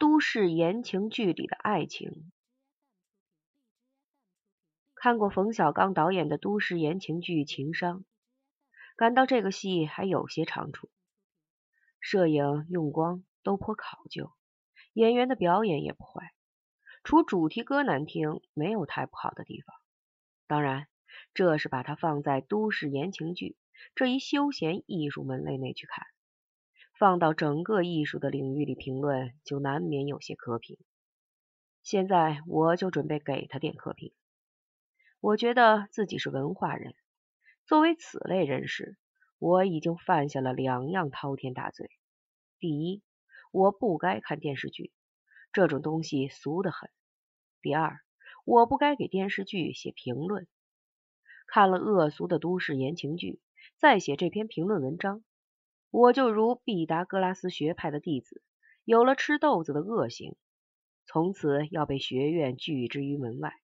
[0.00, 2.32] 都市言情剧里的爱情。
[4.94, 7.98] 看过冯小刚导演的都市言情剧《情商》，
[8.96, 10.88] 感到这个戏还有些长处，
[12.00, 14.32] 摄影、用光都颇考究，
[14.94, 16.32] 演员的表演也不坏，
[17.04, 19.76] 除主题歌难听，没有太不好的地方。
[20.46, 20.88] 当然，
[21.34, 23.58] 这是把它放在都市言情剧
[23.94, 26.06] 这一休闲艺术门类内去看，
[27.00, 30.76] 放到整个艺术的领域里评论，就难免有些苛评。
[31.82, 34.12] 现在我就准备给他点苛评。
[35.20, 36.94] 我觉得自己是文化人，
[37.64, 38.98] 作为此类人士，
[39.38, 41.88] 我已经犯下了两样滔天大罪。
[42.58, 43.02] 第一，
[43.50, 44.92] 我不该看电视剧，
[45.54, 46.90] 这种东西俗得很；
[47.62, 48.00] 第二，
[48.44, 50.46] 我不该给电视剧写评论。
[51.46, 53.40] 看了恶俗的都市言情剧，
[53.78, 55.24] 再写这篇评论文章，
[55.90, 58.42] 我就如毕达哥拉斯学派的弟子，
[58.84, 60.36] 有了吃豆子的恶行，
[61.04, 63.54] 从此要被学院拒之于门外。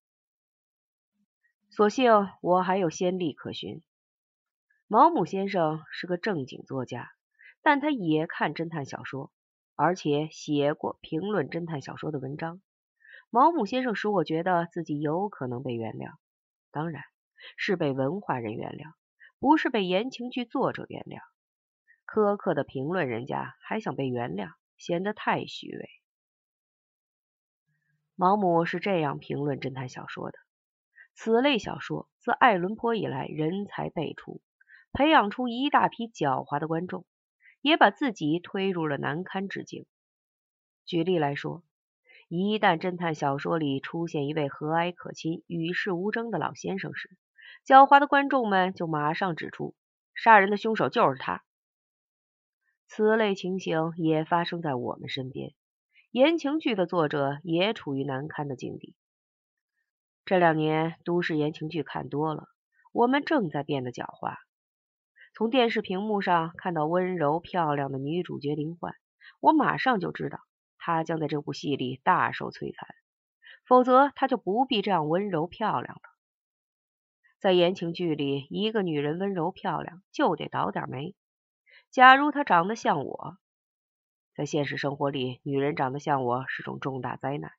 [1.69, 3.81] 所幸我还有先例可循。
[4.87, 7.11] 毛姆先生是个正经作家，
[7.61, 9.31] 但他也看侦探小说，
[9.75, 12.61] 而且写过评论侦探小说的文章。
[13.29, 16.15] 毛姆先生使我觉得自己有可能被原谅，
[16.71, 17.03] 当然
[17.55, 18.93] 是被文化人原谅，
[19.39, 21.19] 不是被言情剧作者原谅。
[22.07, 25.89] 苛刻的评论人家还想被原谅，显得太虚伪。
[28.15, 30.39] 毛姆是这样评论侦探小说的。
[31.13, 34.41] 此类小说自爱伦坡以来人才辈出，
[34.93, 37.05] 培养出一大批狡猾的观众，
[37.61, 39.85] 也把自己推入了难堪之境。
[40.85, 41.63] 举例来说，
[42.29, 47.17] 一旦侦探小说里出现一位和蔼可亲、与世无争的老先生时，
[47.65, 49.75] 狡猾的观众们就马上指出
[50.15, 51.43] 杀人的凶手就是他。
[52.87, 55.53] 此类情形也发生在我们身边，
[56.11, 58.95] 言情剧的作者也处于难堪的境地。
[60.25, 62.47] 这两年都市言情剧看多了，
[62.91, 64.37] 我们正在变得狡猾。
[65.33, 68.95] 从电视屏幕上看到温柔漂亮的女主角林焕，
[69.39, 70.39] 我马上就知道
[70.77, 72.89] 她将在这部戏里大受摧残，
[73.65, 76.01] 否则她就不必这样温柔漂亮了。
[77.37, 81.13] 在言情剧里，一个女人温柔漂亮就得倒点霉。
[81.91, 83.37] 假如她长得像我，
[84.35, 87.51] 在现实生活里，女人长得像我是种重大灾难，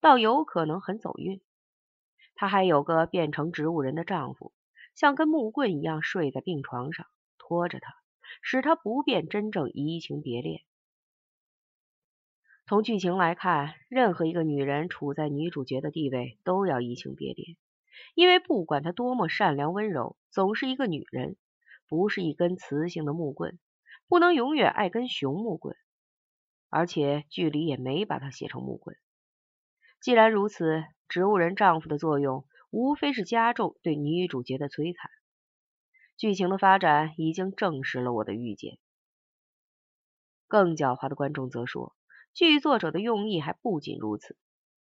[0.00, 1.40] 倒有可能很走运。
[2.34, 4.52] 她还有个变成植物人的丈夫，
[4.94, 7.06] 像根木棍一样睡在病床上，
[7.38, 7.94] 拖着她，
[8.42, 10.62] 使她不便真正移情别恋。
[12.66, 17.56] 从剧情来看，任何一个女人处在女主角的地位，都要移情别恋，
[18.14, 21.36] 因为不管她多么善良温柔，总是一个女人，
[21.88, 23.58] 不是一根雌性的木棍，
[24.08, 25.76] 不能永远爱根雄木棍。
[26.68, 28.96] 而且剧里也没把它写成木棍。
[30.00, 35.10] 既然如此，植物人丈夫的作用无非是加重对女主角的摧残。
[36.16, 38.78] 剧情的发展已经证实了我的预见。
[40.48, 41.96] 更狡猾的观众则说，
[42.32, 44.36] 剧作者的用意还不仅如此。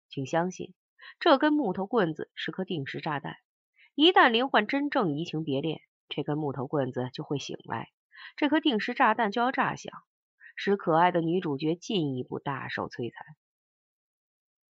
[0.09, 0.73] 请相信，
[1.19, 3.37] 这根木头棍子是颗定时炸弹。
[3.95, 7.89] 一旦林焕真正移情别恋，这根木头棍子就会醒来，
[8.35, 9.93] 这颗定时炸弹就要炸响，
[10.55, 13.35] 使可爱的女主角进一步大受摧残。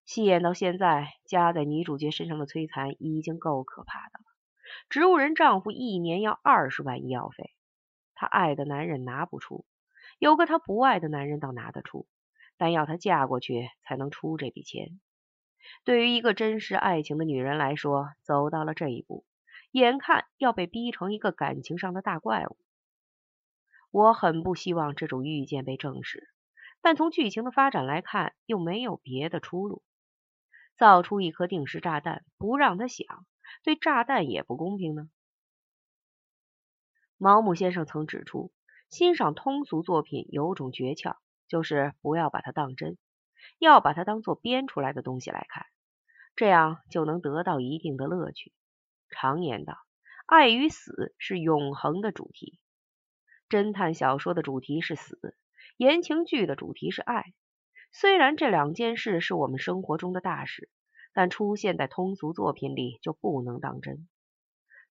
[0.06, 4.25] 戏演到现在，加在女主角身上的摧残已经够可怕的了。
[4.90, 7.56] 植物人丈夫一年要二十万医药费，
[8.13, 9.66] 她爱的男人拿不出；
[10.19, 12.07] 有个她不爱的男人倒拿得出，
[12.57, 15.00] 但要她嫁过去才能出这笔钱。
[15.84, 19.25] 对于一个真实爱情的女人来说，走到了这一步，
[19.75, 22.56] 眼看要被逼成一个感情上的大怪物。
[23.91, 26.30] 我很不希望这种预见被证实，
[26.81, 29.84] 但从剧情的发展来看，又没有别的出路。
[30.78, 33.25] 造出一颗定时炸弹，不让它响，
[33.66, 35.09] 对炸弹也不公平呢。
[37.18, 38.53] 毛姆先生曾指出，
[38.90, 41.18] 欣赏通俗作品有种诀窍，
[41.49, 42.97] 就是不要把它当真，
[43.59, 45.66] 要把它当做编出来的东西来看，
[46.34, 48.53] 这样就能得到一定的乐趣。
[49.09, 49.78] 常言道，
[50.25, 52.59] 爱与死是永恒的主题。
[53.49, 55.35] 侦探小说的主题是死，
[55.78, 57.34] 言情剧的主题是爱。
[57.91, 60.69] 虽然这两件事是我们生活中的大事，
[61.13, 64.07] 但出现在通俗作品里就不能当真。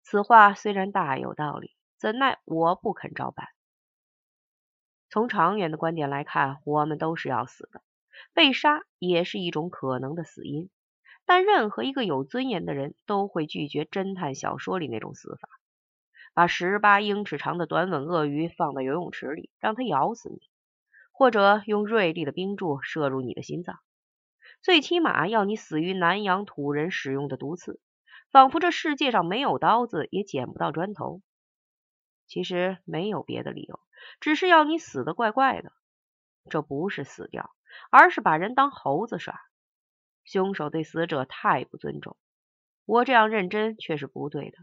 [0.02, 3.49] 此话虽然大有道理，怎奈我不肯照办。
[5.10, 7.82] 从长远的观点来看，我们都是要死的，
[8.32, 10.70] 被杀也是一种可能的死因。
[11.26, 15.49] 但任何一个有尊严的人都会拒绝侦探小说里那种死法：
[16.35, 20.41] 把十八英尺长的短吻鳄鱼放到游泳池里，让它咬死你。
[21.17, 23.79] 或者用锐利的冰柱射入你的心脏，
[24.62, 27.81] 最起码要你死于南洋土人使用的毒刺，
[28.32, 31.23] 仿佛这世界上没有刀子也捡不到砖头。
[32.27, 33.79] 其实没有别的理由，
[34.19, 35.70] 只是要你死的怪怪的。
[36.50, 37.55] 这不是死掉，
[37.93, 39.41] 而是把人当猴子耍。
[40.25, 42.17] 凶手对死者太不尊重，
[42.87, 44.59] 我这样认真却是不对的。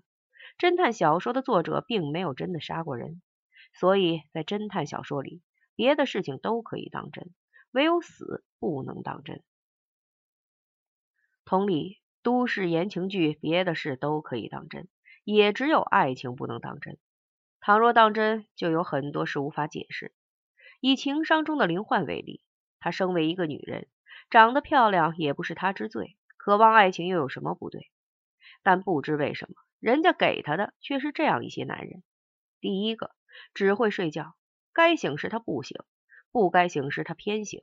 [0.58, 3.22] 侦探小说的作者并没有真的杀过人，
[3.74, 5.42] 所以在侦探小说里，
[5.76, 7.34] 别的事情都可以当真，
[7.72, 9.44] 唯有死不能当真。
[11.46, 14.88] 同理，都市言情剧别的事都可以当真，
[15.24, 16.98] 也只有爱情不能当真。
[17.60, 20.14] 倘若当真，就有很多事无法解释。
[20.80, 22.44] 以情商中的林焕为例，
[22.80, 23.88] 她身为一个女人。
[24.32, 27.92] 长得漂亮也不是他之罪，渴望爱情又有什么不对？
[28.64, 32.02] 但不知为什么，人家给他的却是这样一些男人：
[32.62, 33.14] 第一个，
[33.54, 34.36] 只会睡觉，
[34.72, 35.78] 该醒时他不醒，
[36.32, 37.62] 不该醒时他偏醒，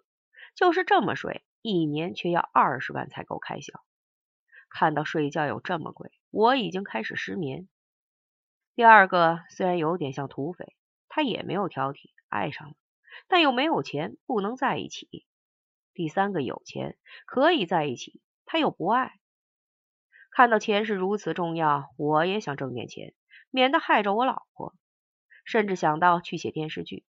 [0.55, 3.82] 就是这么睡，一年却要二十万才够开销。
[4.69, 7.67] 看到睡觉有这么贵，我已经开始失眠。
[8.75, 10.76] 第二个，虽然有点像土匪，
[11.09, 12.75] 他也没有挑剔，爱上了，
[13.26, 15.25] 但又没有钱，不能在一起。
[15.99, 16.97] 第三个有钱
[17.27, 19.19] 可以在一起，他又不爱。
[20.31, 23.15] 看到钱是如此重要，我也想挣点钱，
[23.50, 24.77] 免得害着我老婆。
[25.45, 27.05] 甚至想到去写电视剧。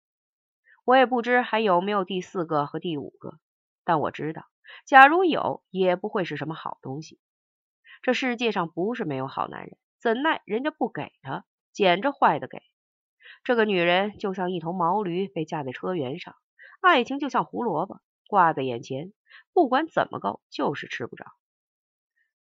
[0.86, 3.40] 我也不知还有没有第四个和第五个，
[3.84, 4.48] 但我知道，
[4.88, 7.20] 假如有，也不会是什么好东西。
[8.02, 12.64] 这世界上不是没有好男人，怎奈人家不给他，捡着坏的给。
[13.44, 16.36] 这个女人就像一头毛驴被架在车辕上，
[16.82, 18.02] 爱情就像胡萝卜。
[18.30, 19.12] 挂在眼前，
[19.54, 21.26] 不管怎么够，就是吃不着。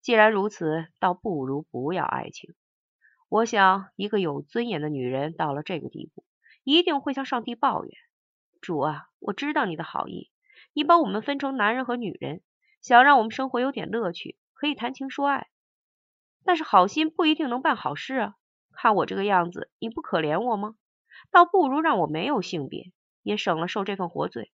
[0.01, 2.53] 既然如此，倒不如不要爱情。
[3.29, 6.25] 我想，一个有尊严的女人到了这个地步，
[6.65, 7.93] 一定会向上帝抱怨
[8.59, 10.29] ：“主啊，我知道你的好意，
[10.73, 12.41] 你把我们分成男人和女人，
[12.81, 15.47] 想让我们生活有点乐趣，可以谈情说爱。
[16.43, 18.35] 但是好心不一定能办好事啊！
[18.73, 20.75] 看我这个样子，你不可怜我吗？
[21.31, 22.91] 倒不如让我没有性别，
[23.23, 24.51] 也省了受这份活罪。”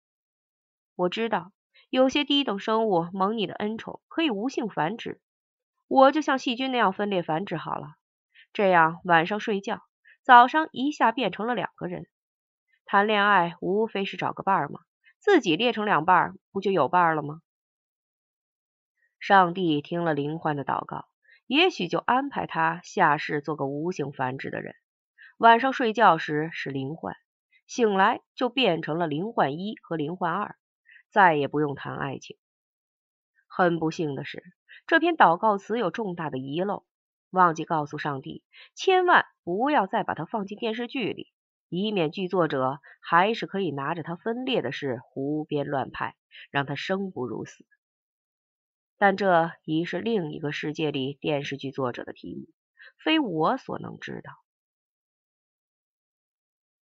[1.00, 1.52] 我知道
[1.88, 5.18] 有些低等生物蒙你的恩宠，可以无性繁殖。
[5.88, 7.94] 我就像细菌那样分裂繁殖好了，
[8.52, 9.80] 这样晚上睡觉，
[10.22, 12.06] 早上一下变成了两个人。
[12.84, 14.80] 谈恋爱无非是找个伴儿嘛，
[15.18, 17.40] 自己裂成两半，不就有伴儿了吗？
[19.18, 21.06] 上帝听了林欢的祷告，
[21.46, 24.74] 也许就安排他下世做个无性繁殖的人。
[25.38, 27.16] 晚上睡觉时是林焕，
[27.66, 30.56] 醒来就变成了林焕一和林焕二。
[31.10, 32.36] 再也不用谈爱情。
[33.46, 34.42] 很不幸的是，
[34.86, 36.84] 这篇祷告词有重大的遗漏，
[37.30, 41.32] 忘记告诉上帝，千万不要再把它放进电视剧里，
[41.68, 46.16] 以免剧作者还是可以拿着它分裂的事胡编乱拍，
[46.50, 47.66] 让他生不如死。
[48.96, 52.46] 但这已是另一个世界里电视剧作者的题目，
[53.02, 54.32] 非我所能知道。